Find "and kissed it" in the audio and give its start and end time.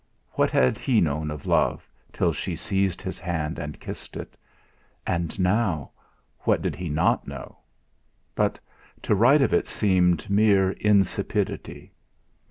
3.59-4.35